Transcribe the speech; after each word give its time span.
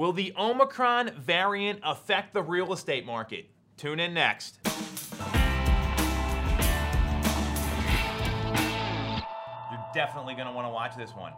Will 0.00 0.14
the 0.14 0.32
Omicron 0.34 1.10
variant 1.18 1.80
affect 1.82 2.32
the 2.32 2.42
real 2.42 2.72
estate 2.72 3.04
market? 3.04 3.50
Tune 3.76 4.00
in 4.00 4.14
next. 4.14 4.58
You're 4.64 4.72
definitely 9.92 10.32
going 10.32 10.46
to 10.46 10.54
want 10.54 10.66
to 10.66 10.70
watch 10.70 10.96
this 10.96 11.10
one. 11.10 11.34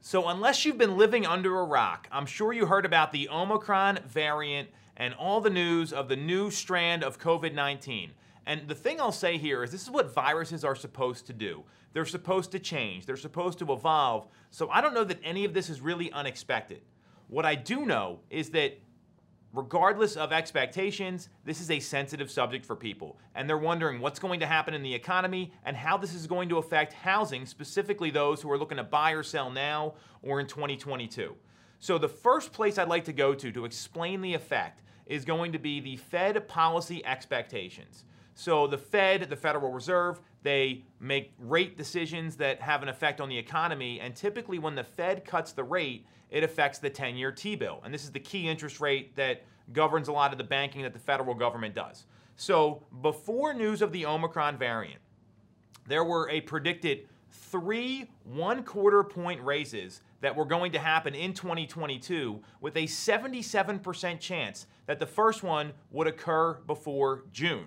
So, 0.00 0.26
unless 0.26 0.64
you've 0.64 0.76
been 0.76 0.96
living 0.96 1.24
under 1.24 1.60
a 1.60 1.64
rock, 1.64 2.08
I'm 2.10 2.26
sure 2.26 2.52
you 2.52 2.66
heard 2.66 2.84
about 2.84 3.12
the 3.12 3.28
Omicron 3.28 4.00
variant 4.08 4.70
and 4.96 5.14
all 5.14 5.40
the 5.40 5.48
news 5.48 5.92
of 5.92 6.08
the 6.08 6.16
new 6.16 6.50
strand 6.50 7.04
of 7.04 7.20
COVID 7.20 7.54
19. 7.54 8.10
And 8.44 8.66
the 8.66 8.74
thing 8.74 9.00
I'll 9.00 9.12
say 9.12 9.38
here 9.38 9.62
is 9.62 9.70
this 9.70 9.84
is 9.84 9.90
what 9.90 10.12
viruses 10.12 10.64
are 10.64 10.74
supposed 10.74 11.28
to 11.28 11.32
do. 11.32 11.62
They're 11.92 12.06
supposed 12.06 12.50
to 12.50 12.58
change, 12.58 13.06
they're 13.06 13.16
supposed 13.16 13.60
to 13.60 13.72
evolve. 13.72 14.26
So, 14.50 14.68
I 14.68 14.80
don't 14.80 14.94
know 14.94 15.04
that 15.04 15.20
any 15.22 15.44
of 15.44 15.54
this 15.54 15.70
is 15.70 15.80
really 15.80 16.10
unexpected. 16.10 16.80
What 17.28 17.44
I 17.44 17.54
do 17.54 17.84
know 17.84 18.20
is 18.30 18.50
that 18.50 18.80
regardless 19.52 20.16
of 20.16 20.32
expectations, 20.32 21.28
this 21.44 21.60
is 21.60 21.70
a 21.70 21.80
sensitive 21.80 22.30
subject 22.30 22.64
for 22.64 22.74
people. 22.74 23.18
And 23.34 23.48
they're 23.48 23.58
wondering 23.58 24.00
what's 24.00 24.18
going 24.18 24.40
to 24.40 24.46
happen 24.46 24.74
in 24.74 24.82
the 24.82 24.94
economy 24.94 25.52
and 25.64 25.76
how 25.76 25.96
this 25.96 26.14
is 26.14 26.26
going 26.26 26.48
to 26.48 26.58
affect 26.58 26.92
housing, 26.92 27.46
specifically 27.46 28.10
those 28.10 28.42
who 28.42 28.50
are 28.50 28.58
looking 28.58 28.78
to 28.78 28.84
buy 28.84 29.12
or 29.12 29.22
sell 29.22 29.50
now 29.50 29.94
or 30.22 30.40
in 30.40 30.46
2022. 30.46 31.34
So, 31.80 31.96
the 31.96 32.08
first 32.08 32.52
place 32.52 32.76
I'd 32.76 32.88
like 32.88 33.04
to 33.04 33.12
go 33.12 33.34
to 33.34 33.52
to 33.52 33.64
explain 33.64 34.20
the 34.20 34.34
effect 34.34 34.82
is 35.06 35.24
going 35.24 35.52
to 35.52 35.58
be 35.58 35.80
the 35.80 35.96
Fed 35.96 36.48
policy 36.48 37.04
expectations. 37.06 38.04
So, 38.38 38.68
the 38.68 38.78
Fed, 38.78 39.28
the 39.28 39.34
Federal 39.34 39.72
Reserve, 39.72 40.20
they 40.44 40.84
make 41.00 41.32
rate 41.40 41.76
decisions 41.76 42.36
that 42.36 42.60
have 42.60 42.84
an 42.84 42.88
effect 42.88 43.20
on 43.20 43.28
the 43.28 43.36
economy. 43.36 43.98
And 43.98 44.14
typically, 44.14 44.60
when 44.60 44.76
the 44.76 44.84
Fed 44.84 45.24
cuts 45.24 45.50
the 45.50 45.64
rate, 45.64 46.06
it 46.30 46.44
affects 46.44 46.78
the 46.78 46.88
10 46.88 47.16
year 47.16 47.32
T 47.32 47.56
bill. 47.56 47.80
And 47.84 47.92
this 47.92 48.04
is 48.04 48.12
the 48.12 48.20
key 48.20 48.46
interest 48.48 48.78
rate 48.78 49.16
that 49.16 49.42
governs 49.72 50.06
a 50.06 50.12
lot 50.12 50.30
of 50.30 50.38
the 50.38 50.44
banking 50.44 50.82
that 50.82 50.92
the 50.92 51.00
federal 51.00 51.34
government 51.34 51.74
does. 51.74 52.06
So, 52.36 52.84
before 53.02 53.54
news 53.54 53.82
of 53.82 53.90
the 53.90 54.06
Omicron 54.06 54.56
variant, 54.56 55.00
there 55.88 56.04
were 56.04 56.30
a 56.30 56.40
predicted 56.40 57.08
three 57.32 58.08
one 58.22 58.62
quarter 58.62 59.02
point 59.02 59.42
raises 59.42 60.00
that 60.20 60.36
were 60.36 60.44
going 60.44 60.70
to 60.70 60.78
happen 60.78 61.12
in 61.12 61.34
2022 61.34 62.40
with 62.60 62.76
a 62.76 62.84
77% 62.84 64.20
chance 64.20 64.68
that 64.86 65.00
the 65.00 65.06
first 65.06 65.42
one 65.42 65.72
would 65.90 66.06
occur 66.06 66.54
before 66.68 67.24
June. 67.32 67.66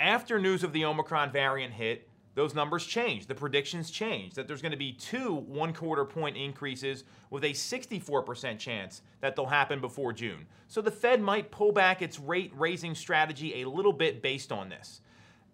After 0.00 0.38
news 0.38 0.64
of 0.64 0.72
the 0.72 0.84
Omicron 0.84 1.30
variant 1.30 1.72
hit, 1.72 2.08
those 2.34 2.54
numbers 2.54 2.84
change. 2.84 3.26
The 3.26 3.34
predictions 3.34 3.90
change 3.90 4.34
that 4.34 4.48
there's 4.48 4.62
going 4.62 4.72
to 4.72 4.78
be 4.78 4.92
two 4.92 5.34
one 5.34 5.72
quarter 5.72 6.04
point 6.04 6.36
increases 6.36 7.04
with 7.30 7.44
a 7.44 7.50
64% 7.50 8.58
chance 8.58 9.02
that 9.20 9.36
they'll 9.36 9.46
happen 9.46 9.80
before 9.80 10.12
June. 10.12 10.46
So 10.66 10.80
the 10.80 10.90
Fed 10.90 11.20
might 11.20 11.52
pull 11.52 11.70
back 11.70 12.02
its 12.02 12.18
rate 12.18 12.52
raising 12.56 12.94
strategy 12.94 13.62
a 13.62 13.68
little 13.68 13.92
bit 13.92 14.20
based 14.20 14.50
on 14.50 14.68
this. 14.68 15.00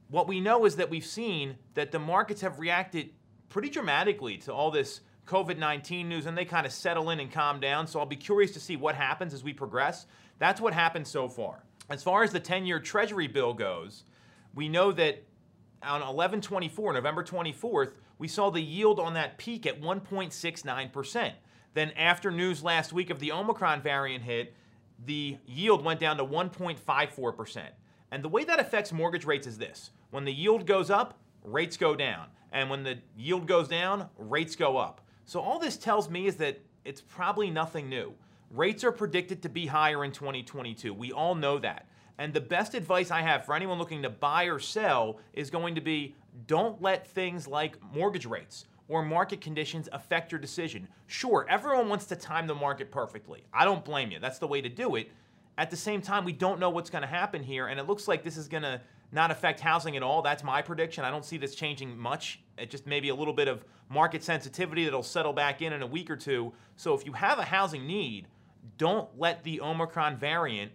What 0.09 0.27
we 0.27 0.41
know 0.41 0.65
is 0.65 0.77
that 0.77 0.91
we've 0.91 1.05
seen 1.05 1.57
that 1.75 1.93
the 1.93 1.99
markets 1.99 2.41
have 2.41 2.59
reacted 2.59 3.11
pretty 3.51 3.69
dramatically 3.69 4.39
to 4.39 4.53
all 4.53 4.71
this 4.71 5.03
COVID 5.27 5.59
19 5.59 6.09
news 6.09 6.27
and 6.27 6.37
they 6.37 6.47
kind 6.47 6.67
of 6.67 6.73
settle 6.73 7.11
in 7.11 7.21
and 7.21 7.31
calm 7.31 7.61
down. 7.61 7.87
So 7.87 8.01
I'll 8.01 8.07
be 8.07 8.17
curious 8.17 8.53
to 8.53 8.61
see 8.61 8.77
what 8.77 8.95
happens 8.95 9.35
as 9.35 9.45
we 9.45 9.53
progress. 9.53 10.07
That's 10.39 10.63
what 10.63 10.73
happened 10.73 11.07
so 11.07 11.29
far. 11.29 11.63
As 11.91 12.03
far 12.03 12.23
as 12.23 12.33
the 12.33 12.41
10 12.41 12.65
year 12.65 12.81
Treasury 12.81 13.27
bill 13.27 13.53
goes, 13.53 14.05
we 14.55 14.69
know 14.69 14.93
that 14.93 15.25
on 15.83 16.03
11/24, 16.03 16.95
November 16.95 17.23
24th, 17.25 17.93
we 18.19 18.29
saw 18.29 18.51
the 18.51 18.61
yield 18.61 19.01
on 19.01 19.15
that 19.15 19.39
peak 19.39 19.67
at 19.67 19.81
1.69%. 19.81 21.33
Then 21.73 21.91
after 21.93 22.31
news 22.31 22.63
last 22.63 22.93
week 22.93 23.11
of 23.11 23.19
the 23.19 23.33
Omicron 23.33 23.81
variant 23.81 24.25
hit, 24.25 24.55
the 25.05 25.39
yield 25.47 25.85
went 25.85 26.01
down 26.01 26.19
to 26.19 26.25
1.54%. 26.25 27.63
And 28.11 28.23
the 28.23 28.29
way 28.29 28.45
that 28.45 28.61
affects 28.61 28.93
mortgage 28.93 29.25
rates 29.25 29.47
is 29.47 29.57
this. 29.57 29.91
When 30.11 30.25
the 30.25 30.33
yield 30.33 30.67
goes 30.67 30.91
up, 30.91 31.19
rates 31.45 31.77
go 31.77 31.95
down. 31.95 32.27
And 32.53 32.69
when 32.69 32.83
the 32.83 32.99
yield 33.17 33.47
goes 33.47 33.69
down, 33.69 34.11
rates 34.19 34.57
go 34.57 34.77
up. 34.77 35.01
So 35.25 35.41
all 35.41 35.59
this 35.59 35.77
tells 35.77 36.11
me 36.11 36.27
is 36.27 36.37
that 36.37 36.61
it's 36.85 37.01
probably 37.01 37.51
nothing 37.51 37.89
new. 37.89 38.15
Rates 38.51 38.83
are 38.83 38.93
predicted 38.93 39.43
to 39.43 39.49
be 39.49 39.67
higher 39.67 40.05
in 40.05 40.11
2022. 40.11 40.93
We 40.93 41.13
all 41.13 41.37
know 41.37 41.59
that. 41.59 41.87
And 42.21 42.35
the 42.35 42.41
best 42.41 42.75
advice 42.75 43.11
I 43.11 43.23
have 43.23 43.47
for 43.47 43.55
anyone 43.55 43.79
looking 43.79 44.03
to 44.03 44.11
buy 44.11 44.45
or 44.45 44.59
sell 44.59 45.19
is 45.33 45.49
going 45.49 45.75
to 45.77 45.81
be 45.81 46.15
don't 46.47 46.81
let 46.83 47.07
things 47.07 47.49
like 47.49 47.79
mortgage 47.95 48.27
rates 48.27 48.67
or 48.89 49.03
market 49.03 49.41
conditions 49.41 49.89
affect 49.91 50.31
your 50.31 50.39
decision. 50.39 50.87
Sure, 51.07 51.47
everyone 51.49 51.89
wants 51.89 52.05
to 52.05 52.17
time 52.17 52.47
the 52.47 52.55
market 52.55 52.91
perfectly. 52.91 53.45
I 53.55 53.65
don't 53.65 53.83
blame 53.83 54.11
you. 54.11 54.19
That's 54.21 54.39
the 54.39 54.47
way 54.47 54.61
to 54.61 54.69
do 54.69 54.97
it. 54.97 55.11
At 55.57 55.71
the 55.71 55.79
same 55.79 56.03
time, 56.03 56.27
we 56.27 56.35
don't 56.35 56.61
know 56.61 56.69
what's 56.69 56.91
going 56.91 57.01
to 57.01 57.09
happen 57.09 57.43
here, 57.43 57.69
and 57.69 57.81
it 57.81 57.87
looks 57.87 58.07
like 58.07 58.23
this 58.23 58.37
is 58.37 58.49
going 58.49 58.65
to 58.65 58.83
not 59.13 59.31
affect 59.31 59.59
housing 59.59 59.97
at 59.97 60.03
all. 60.03 60.21
That's 60.21 60.45
my 60.45 60.61
prediction. 60.61 61.07
I 61.07 61.11
don't 61.11 61.25
see 61.25 61.39
this 61.39 61.55
changing 61.55 61.97
much. 61.97 62.43
It 62.59 62.69
just 62.69 62.87
maybe 62.87 63.09
a 63.09 63.15
little 63.15 63.33
bit 63.33 63.49
of 63.49 63.65
market 63.89 64.23
sensitivity 64.23 64.85
that'll 64.85 65.03
settle 65.03 65.33
back 65.33 65.63
in 65.63 65.73
in 65.73 65.81
a 65.81 65.87
week 65.87 66.11
or 66.11 66.17
two. 66.17 66.53
So 66.77 66.93
if 66.93 67.07
you 67.07 67.15
have 67.15 67.39
a 67.39 67.45
housing 67.45 67.87
need, 67.87 68.29
don't 68.77 69.09
let 69.19 69.43
the 69.43 69.63
Omicron 69.63 70.19
variant 70.19 70.73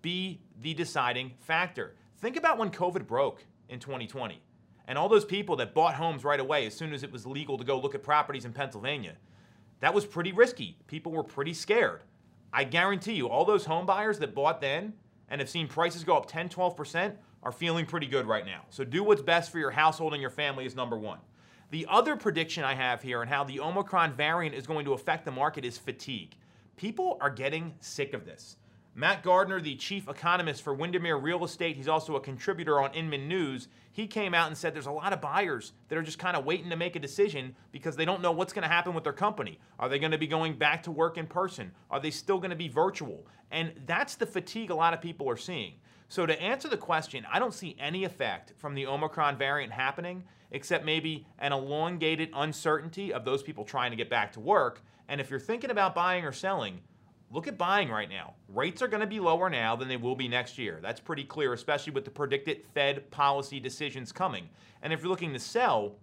be 0.00 0.40
the 0.60 0.74
deciding 0.74 1.34
factor. 1.40 1.94
Think 2.18 2.36
about 2.36 2.58
when 2.58 2.70
COVID 2.70 3.06
broke 3.06 3.44
in 3.68 3.78
2020 3.78 4.40
and 4.88 4.96
all 4.96 5.08
those 5.08 5.24
people 5.24 5.56
that 5.56 5.74
bought 5.74 5.94
homes 5.94 6.24
right 6.24 6.40
away 6.40 6.66
as 6.66 6.74
soon 6.74 6.92
as 6.92 7.02
it 7.02 7.12
was 7.12 7.26
legal 7.26 7.58
to 7.58 7.64
go 7.64 7.78
look 7.78 7.94
at 7.94 8.02
properties 8.02 8.44
in 8.44 8.52
Pennsylvania. 8.52 9.14
That 9.80 9.94
was 9.94 10.06
pretty 10.06 10.32
risky. 10.32 10.78
People 10.86 11.12
were 11.12 11.22
pretty 11.22 11.54
scared. 11.54 12.02
I 12.52 12.64
guarantee 12.64 13.14
you, 13.14 13.28
all 13.28 13.44
those 13.44 13.66
home 13.66 13.84
buyers 13.84 14.18
that 14.20 14.34
bought 14.34 14.60
then 14.60 14.94
and 15.28 15.40
have 15.40 15.50
seen 15.50 15.68
prices 15.68 16.04
go 16.04 16.16
up 16.16 16.26
10, 16.26 16.48
12% 16.48 17.14
are 17.42 17.52
feeling 17.52 17.84
pretty 17.84 18.06
good 18.06 18.26
right 18.26 18.46
now. 18.46 18.62
So 18.70 18.84
do 18.84 19.02
what's 19.02 19.22
best 19.22 19.50
for 19.50 19.58
your 19.58 19.70
household 19.70 20.12
and 20.12 20.22
your 20.22 20.30
family 20.30 20.64
is 20.64 20.74
number 20.74 20.96
one. 20.96 21.18
The 21.70 21.86
other 21.90 22.16
prediction 22.16 22.64
I 22.64 22.74
have 22.74 23.02
here 23.02 23.22
and 23.22 23.30
how 23.30 23.44
the 23.44 23.60
Omicron 23.60 24.14
variant 24.14 24.54
is 24.54 24.66
going 24.66 24.84
to 24.84 24.92
affect 24.92 25.24
the 25.24 25.32
market 25.32 25.64
is 25.64 25.76
fatigue. 25.76 26.36
People 26.76 27.18
are 27.20 27.30
getting 27.30 27.74
sick 27.80 28.14
of 28.14 28.24
this. 28.24 28.56
Matt 28.98 29.22
Gardner, 29.22 29.60
the 29.60 29.74
chief 29.74 30.08
economist 30.08 30.62
for 30.62 30.72
Windermere 30.72 31.18
Real 31.18 31.44
Estate, 31.44 31.76
he's 31.76 31.86
also 31.86 32.16
a 32.16 32.20
contributor 32.20 32.80
on 32.80 32.94
Inman 32.94 33.28
News. 33.28 33.68
He 33.92 34.06
came 34.06 34.32
out 34.32 34.46
and 34.46 34.56
said 34.56 34.72
there's 34.72 34.86
a 34.86 34.90
lot 34.90 35.12
of 35.12 35.20
buyers 35.20 35.74
that 35.88 35.98
are 35.98 36.02
just 36.02 36.18
kind 36.18 36.34
of 36.34 36.46
waiting 36.46 36.70
to 36.70 36.76
make 36.76 36.96
a 36.96 36.98
decision 36.98 37.54
because 37.72 37.94
they 37.94 38.06
don't 38.06 38.22
know 38.22 38.32
what's 38.32 38.54
going 38.54 38.62
to 38.62 38.70
happen 38.70 38.94
with 38.94 39.04
their 39.04 39.12
company. 39.12 39.60
Are 39.78 39.90
they 39.90 39.98
going 39.98 40.12
to 40.12 40.18
be 40.18 40.26
going 40.26 40.56
back 40.56 40.82
to 40.84 40.90
work 40.90 41.18
in 41.18 41.26
person? 41.26 41.72
Are 41.90 42.00
they 42.00 42.10
still 42.10 42.38
going 42.38 42.48
to 42.48 42.56
be 42.56 42.68
virtual? 42.68 43.26
And 43.50 43.74
that's 43.84 44.14
the 44.14 44.24
fatigue 44.24 44.70
a 44.70 44.74
lot 44.74 44.94
of 44.94 45.02
people 45.02 45.28
are 45.28 45.36
seeing. 45.36 45.74
So, 46.08 46.24
to 46.24 46.40
answer 46.40 46.68
the 46.68 46.78
question, 46.78 47.26
I 47.30 47.38
don't 47.38 47.52
see 47.52 47.76
any 47.78 48.04
effect 48.04 48.54
from 48.56 48.74
the 48.74 48.86
Omicron 48.86 49.36
variant 49.36 49.74
happening 49.74 50.24
except 50.52 50.86
maybe 50.86 51.26
an 51.38 51.52
elongated 51.52 52.30
uncertainty 52.32 53.12
of 53.12 53.26
those 53.26 53.42
people 53.42 53.64
trying 53.64 53.90
to 53.90 53.96
get 53.96 54.08
back 54.08 54.32
to 54.32 54.40
work. 54.40 54.80
And 55.06 55.20
if 55.20 55.28
you're 55.28 55.38
thinking 55.38 55.70
about 55.70 55.94
buying 55.94 56.24
or 56.24 56.32
selling, 56.32 56.80
look 57.30 57.48
at 57.48 57.58
buying 57.58 57.88
right 57.88 58.08
now. 58.08 58.34
Rates 58.48 58.82
are 58.82 58.88
going 58.88 59.00
to 59.00 59.06
be 59.06 59.20
lower 59.20 59.50
now 59.50 59.76
than 59.76 59.88
they 59.88 59.96
will 59.96 60.16
be 60.16 60.28
next 60.28 60.58
year. 60.58 60.78
That's 60.82 61.00
pretty 61.00 61.24
clear, 61.24 61.52
especially 61.52 61.92
with 61.92 62.04
the 62.04 62.10
predicted 62.10 62.64
Fed 62.74 63.10
policy 63.10 63.60
decisions 63.60 64.12
coming. 64.12 64.48
And 64.82 64.92
if 64.92 65.00
you're 65.00 65.10
looking 65.10 65.32
to 65.32 65.38
sell, 65.38 65.96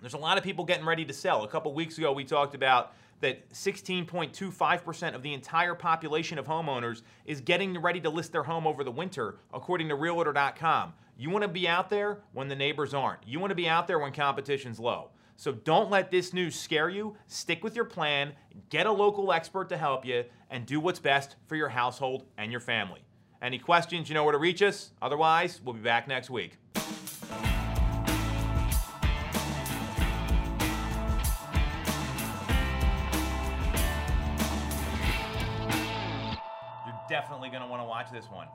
there's 0.00 0.14
a 0.14 0.18
lot 0.18 0.38
of 0.38 0.44
people 0.44 0.64
getting 0.64 0.86
ready 0.86 1.04
to 1.04 1.12
sell. 1.12 1.44
A 1.44 1.48
couple 1.48 1.72
weeks 1.74 1.98
ago, 1.98 2.12
we 2.12 2.24
talked 2.24 2.54
about 2.54 2.94
that 3.20 3.50
16.25% 3.50 5.14
of 5.14 5.22
the 5.22 5.34
entire 5.34 5.74
population 5.74 6.38
of 6.38 6.46
homeowners 6.46 7.02
is 7.26 7.40
getting 7.40 7.76
ready 7.80 8.00
to 8.00 8.08
list 8.08 8.32
their 8.32 8.44
home 8.44 8.66
over 8.66 8.84
the 8.84 8.92
winter, 8.92 9.38
according 9.52 9.88
to 9.88 9.96
Realtor.com. 9.96 10.92
You 11.16 11.30
want 11.30 11.42
to 11.42 11.48
be 11.48 11.66
out 11.66 11.90
there 11.90 12.20
when 12.32 12.46
the 12.46 12.54
neighbors 12.54 12.94
aren't. 12.94 13.26
You 13.26 13.40
want 13.40 13.50
to 13.50 13.56
be 13.56 13.68
out 13.68 13.88
there 13.88 13.98
when 13.98 14.12
competition's 14.12 14.78
low. 14.78 15.10
So 15.38 15.52
don't 15.52 15.88
let 15.88 16.10
this 16.10 16.34
news 16.34 16.58
scare 16.58 16.88
you. 16.88 17.14
Stick 17.28 17.62
with 17.62 17.76
your 17.76 17.84
plan, 17.84 18.32
get 18.70 18.86
a 18.86 18.92
local 18.92 19.32
expert 19.32 19.68
to 19.68 19.76
help 19.76 20.04
you, 20.04 20.24
and 20.50 20.66
do 20.66 20.80
what's 20.80 20.98
best 20.98 21.36
for 21.46 21.54
your 21.54 21.68
household 21.68 22.24
and 22.36 22.50
your 22.50 22.60
family. 22.60 23.04
Any 23.40 23.60
questions, 23.60 24.08
you 24.08 24.16
know 24.16 24.24
where 24.24 24.32
to 24.32 24.38
reach 24.38 24.62
us. 24.62 24.90
Otherwise, 25.00 25.60
we'll 25.64 25.74
be 25.74 25.80
back 25.80 26.08
next 26.08 26.28
week. 26.28 26.58
You're 26.74 26.84
definitely 37.08 37.50
going 37.50 37.62
to 37.62 37.68
want 37.68 37.80
to 37.80 37.86
watch 37.86 38.10
this 38.10 38.24
one. 38.28 38.48